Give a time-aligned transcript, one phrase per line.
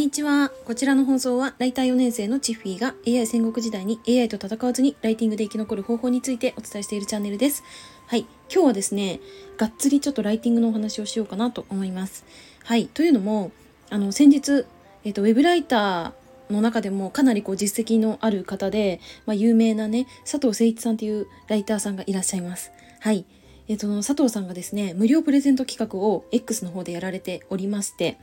[0.00, 0.50] にちは。
[0.64, 7.62] こちらの放送は、ライター4年生のチッフィーが AI 戦国時代に AI と戦わずにライティングで生き残る方法についてお伝えしているチャンネルです。
[8.06, 8.20] はい。
[8.50, 9.20] 今日はですね、
[9.58, 12.24] がっつりちょっとライティングのお話をしようかなと思います。
[12.64, 12.86] はい。
[12.86, 13.52] というのも、
[13.90, 14.64] あの、先日、
[15.04, 22.72] えっ、と、ウェブライターの中でもかなりこう実績のある方で、まあ、有名なね、佐藤誠一さんというライターさんがいらっしゃいます。
[23.00, 23.26] はい。
[23.68, 28.18] えっ、と、佐藤さんがですね、無料プレゼント企画を X の方でやられておりまして、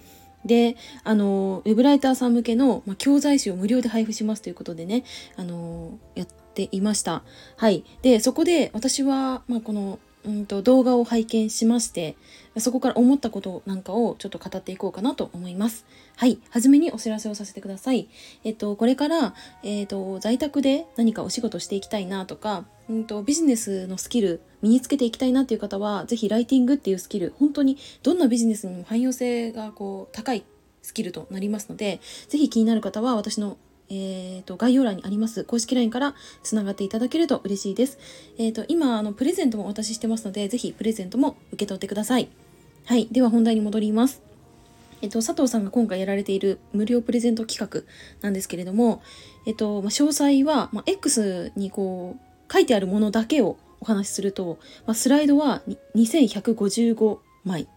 [0.45, 5.03] で、あの、ウェブライターさん向けの、まあ、教材集を無料で配布しますということでね、
[5.35, 7.23] あの、やっていました。
[7.55, 7.83] はい。
[8.01, 12.15] で、そこで私は、まあ、この、うんと動画を拝見しまして
[12.59, 15.85] そこから思ったことなんかをちょっと語っていこうかなと思います。
[16.15, 16.39] はい。
[16.49, 18.09] はじめにお知らせをさせてください。
[18.43, 30.43] えっと、これから、えっと、在宅で何かお仕事していきたいなとか、うんと、ビジネスのスキル身につけていきたいなっていう方は、ぜひライティングっていうスキル、本当にどんなビジネスにも汎用性がこう高い
[30.81, 33.57] スキルとなりますので、ぜひ気になる方は私の
[33.89, 37.97] えーと、概要欄にあります公式 LINE からつながっていただけると嬉しいです。
[38.37, 42.29] えーと、今あのプレゼントもお渡ししてますので、ぜひプレゼントも受け取ってください。
[42.85, 44.21] はい、では本題に戻ります。
[45.01, 47.83] えっと、佐藤さんが今回やられている無料プレゼント企画
[48.21, 49.01] なんですけれども、
[49.45, 55.61] えっと、まあ、詳細は、まあ、X にこう書いてあるものだけをお話しすると、まあ、スライドは
[55.95, 57.67] 2155枚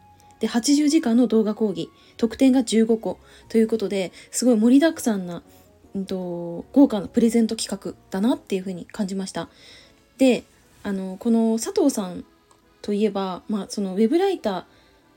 [0.40, 5.42] で80時間の動画講義特典が15個ということですごい盛りだくさんな
[5.94, 9.48] うんと、豪華なプレゼント企画だなっていうふうに感じました。
[10.18, 10.44] で
[10.82, 12.24] あのこの佐藤さん
[12.82, 14.64] といえば、まあ、そのウェブライター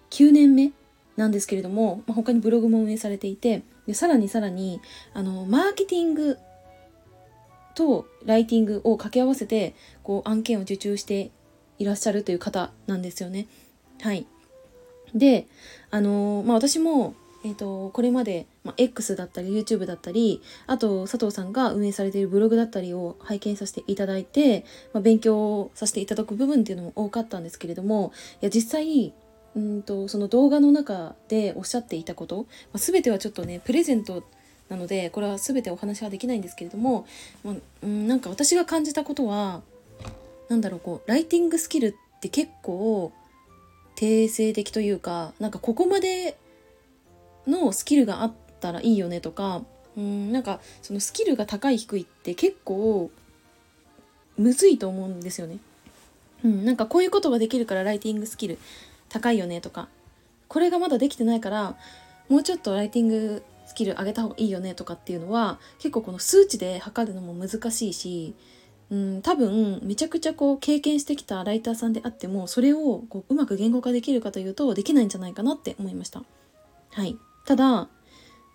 [0.09, 0.71] 9年目
[1.15, 4.81] なんですけれども、まあ、他にブログも運営されていてでさらにさらに
[5.13, 6.37] あのマーケティング
[7.75, 11.31] とライティングを掛け合わせてこう案件を受注して
[11.79, 13.47] いらっしゃるという方なんですよね。
[14.01, 14.27] はい、
[15.15, 15.47] で
[15.89, 17.15] あのまあ、私も
[17.45, 29.13] えーと、これまで、まあ、X だったり YouTube だったりあと佐藤さんが運営されているブログだったりを拝見させていただいて、まあ、勉強させていただく部分っていうのも多かったんですけれどもいや実際
[29.55, 32.43] うんとその動画の中でおっしゃっていたこと、ま
[32.75, 34.23] あ、全てはちょっとねプレゼント
[34.69, 37.05] なのでこれは全てお話はできないんですけれども、
[37.43, 39.61] ま、うんなんか私が感じたことは
[40.49, 43.11] 何だろうこうライティングスキルって結構
[43.95, 46.37] 定性的というかなんかここまで
[47.47, 49.63] のスキルがあったらいいよねとか
[49.97, 53.11] うんなんかそのスキルが高い低いって結構
[54.37, 55.59] むずいと思うんですよね。
[56.43, 58.57] うん、なんかこういうことができるからライティングスキル
[59.07, 59.87] 高いよねとか
[60.49, 61.77] これがまだできてないから
[62.27, 68.35] もうちょっとライティングスキル上げた方がいいよねとかっていうのは結構この数値で測るのも難しいし、
[68.89, 76.23] うん、多分めちゃくちゃこう経験してきたライターさんであってもそれをこううまく言語化できるかというとできないんじゃないかなって思いました。
[76.91, 77.89] はいただ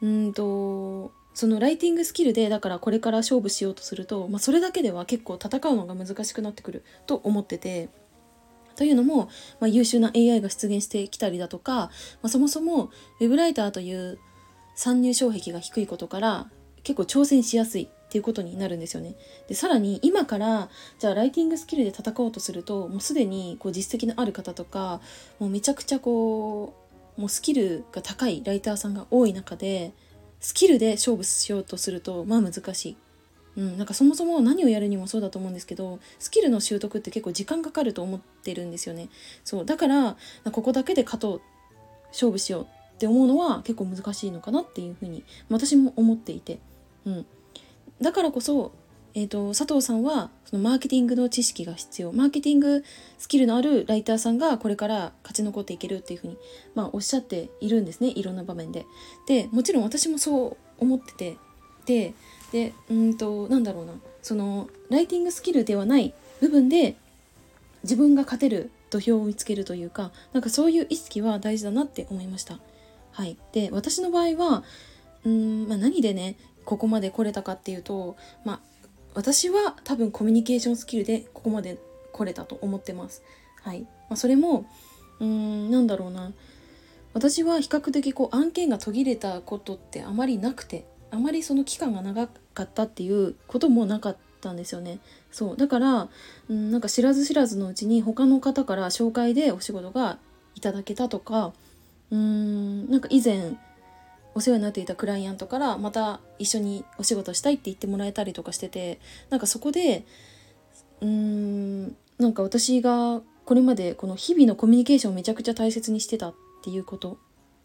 [0.00, 7.88] うんとそのライティングスキルでだからこれから勝負しようとすると、まあ、それだけでは結構戦うのが難しくなってくると思ってて。
[8.75, 9.28] というのも、
[9.59, 11.91] まあ、優秀な AI が出現してきたりだとか、ま
[12.22, 12.91] あ、そもそも
[13.21, 14.21] ウェブライターという
[14.76, 16.49] 参入障壁が低いことから
[16.84, 19.16] 結構挑戦しやすいっていうことになるんですよね。
[19.49, 20.70] でさらに今から
[21.00, 25.00] じゃあライティングスキルで戦おうとするともうすでにこう実績のある方とか
[25.41, 26.88] もうめちゃくちゃこう
[27.19, 29.93] もうスキルが高いライターさんが多い中で
[30.41, 32.97] スキルで勝負しようとするとまあ難しい。
[33.56, 39.09] うん、なんかそもそも何をやるにもそうだと思うんですけどスキルの習得って結構時間かかると思ってるんですよね。
[39.43, 40.17] そうだから
[40.53, 41.41] ここだけで勝とう
[42.11, 46.61] 勝負しようって思うのは結構難しいのかなっていうふうに私も思っていて、
[47.05, 47.27] うん、
[48.00, 48.73] だからこそ
[49.14, 52.84] えーと、佐藤さんはそのマーケティングの知識が必要マーケティング
[53.19, 56.38] スキルのあるライターさんがこれから勝ち残っていけるっていうふうに、
[56.74, 58.86] まあ、おっしゃっているんですねいろんな場面で。
[59.26, 61.36] でもちろん私もそう思ってて
[61.86, 62.14] で
[62.52, 63.92] でうんとなんだろうな
[64.22, 66.96] そのライティングスキルではない部分で
[67.82, 72.58] 自分が勝てる土俵を見つけるというかなんかそういう意識は大事だなって思いました。
[73.12, 74.62] はい、で私の場合は
[75.25, 78.61] うん、まあ、何でねここまで来れたかっていうと、まあ、
[79.19, 81.76] 私は多分コミュニケーションスキルでここまで
[82.12, 83.25] 来れたと思ってます。
[83.65, 83.81] はい。
[83.81, 84.65] まあ、それも、
[85.19, 86.31] うーん、なんだろうな。
[87.15, 95.00] 私は比較的こう案件が途切れたことってあまりなくて、あまりその期間が長かったっていうこともなかったんですよね。
[95.32, 95.56] そう。
[95.56, 96.09] だから、
[96.49, 100.19] うん、なんか知らず知らずのうちに他の方から紹介でお仕事が
[100.55, 101.53] いただけたとか、
[102.12, 103.56] うーん、なんか以前、
[104.38, 109.00] お世話になっていたクライアントからまた一緒にお仕事したいって言ってもらえたりとかしてて
[109.31, 110.05] なんかそこで
[111.00, 117.19] うーんなんか私がこれまでこの日々のコミュニケーションをめちゃくちゃ大切にしてたっていうこと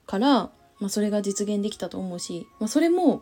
[0.05, 0.49] から
[0.83, 3.21] まあ、それが実現できたと思うし、まあ、それも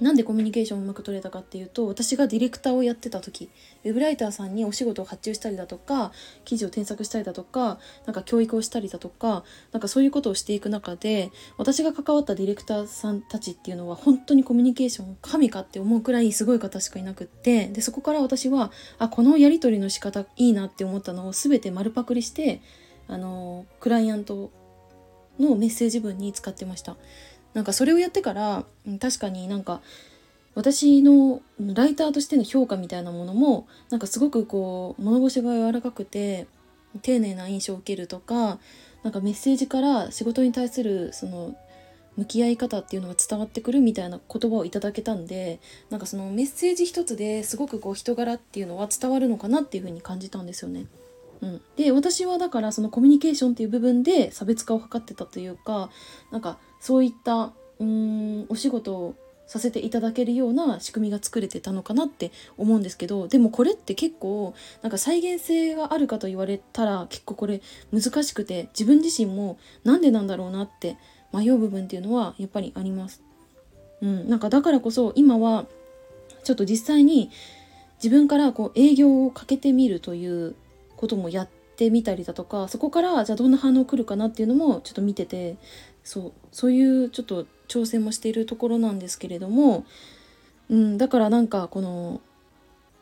[0.00, 3.50] なんでコミュニケーションをうまく取れたかっていうと私がディレクターをやってた時
[3.84, 6.12] ウェブライターさんにお仕事を発注したりだとか
[6.46, 22.62] 記事を添削したりだとかなんか教育をしたりだとかなんかそういうことをしていく中で私が関わったディレクターさんたちっていうのは本当にコミュニケーション神かって思うくらいすごい方しかいなくってでそこから私はあこのやり取りの仕方いいなって思ったのを全て丸パクリして
[23.08, 24.50] あのクライアント
[25.38, 26.96] のメッセージ文に使ってました。
[27.54, 28.64] なんかそれをやってから
[29.00, 29.80] 確かになんか
[30.54, 36.46] 私のライターとしての評価みたいなものもなんかすごくこう物腰が柔らかくて
[37.00, 38.58] 丁寧な印象を受けるとか
[39.02, 41.56] なんかメッセージから仕事に対するその
[42.16, 50.86] 向き合い方っていうのが伝わってくるみたいな言葉をいただけたんでなんかそのメッセージ一つですごくこう人柄っていうのは伝わるのかなっていうふうに感じたんですよね。
[51.40, 55.90] うん、で私はだからそのコミュニケーションっていう部分で差別化を図ってたというか
[56.30, 59.14] なんかそういったうんお仕事を
[59.46, 64.52] させていただけるような仕組みが作れてたのかなって思うんですけどでもこれって結構
[64.82, 67.60] なんか再現性があるかと言われたら結構これ
[67.92, 70.96] 難しくて自分自身もなんでなんだろうなって
[71.32, 73.22] 迷う部分っていうのはやっぱりあります。
[74.00, 75.66] うん、なんかだからこそ今は
[76.42, 77.30] ちょっと実際に
[78.02, 80.56] 自分からこう営業をかけてみるという
[80.96, 85.56] こともやってみたりだとかそこからじゃあどんな反応来るかなっていうのもちょっと見てて
[86.04, 89.84] そうそういうちょっと挑戦もしているところなんですけれども、
[90.68, 92.20] うん、だからなんかこの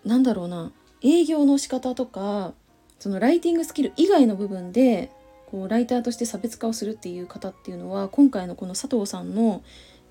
[0.04, 2.52] なんだろうな営業の仕方とか
[2.98, 5.10] そのライティングスキル以外の部分で
[5.50, 9.62] こうライターとして差別化をするっていう方っていうのは今回のこの佐藤さんの、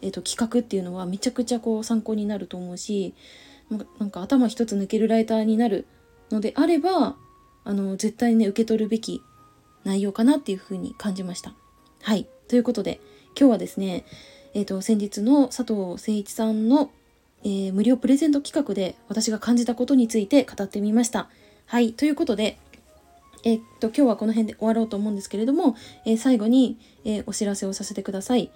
[0.02, 3.14] えーと、企画っていうのはめちゃくちゃこう参考になると思うし
[4.00, 5.86] なんか頭一つ抜けるライターになる
[6.32, 7.16] のであれば
[7.64, 9.22] あの絶対にね受け取るべき
[9.84, 11.54] 内容かなっていうふうに感じました。
[12.02, 13.02] はいということで
[13.38, 14.06] 今日はですね、
[14.54, 16.92] えーと、先日の佐藤誠一さんの、
[17.44, 21.30] えー、無料プレゼント企画で私が感じたことについて語ってみました。
[21.66, 22.58] はいということで
[23.44, 25.76] えっと、今日はこの辺で終わろうと思うんですけれども、
[26.06, 28.52] えー、最後に、えー、お知らせをさせてください。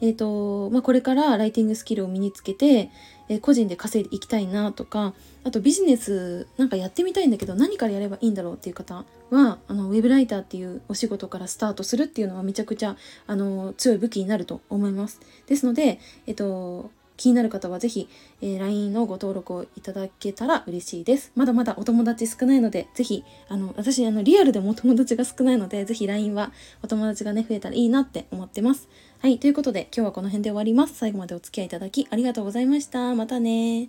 [0.00, 2.90] えっ、ー、と、まあ、これからライティングスキルを身につけて、
[3.28, 5.14] えー、個人で稼いでいきたいなとか、
[5.44, 12.96] あとビジネスなんかやってみたいんだけど何からやればいいんだろうっていう方は、あの、ウェブライターっていうお仕事からスタートするっていうのはめちゃくちゃ、
[13.26, 15.20] あの、強い武器になると思います。
[15.46, 18.08] ですので、えっ、ー、と、気になる方はぜひ、
[18.42, 21.32] えー、LINE のご登録をいただけたら嬉しいです。
[21.34, 26.52] まだまだお友達少ないので、ぜひ、あの、私、あの、リアルでもお友達が少ないので、ぜひ LINE は
[26.82, 28.88] お友達がね、増えたらいいなって思ってます。
[29.18, 30.94] はい、ということで今日はこの辺で終わります。
[30.94, 33.14] 最後までお付き合いいただきありがとうございました。
[33.14, 33.88] またね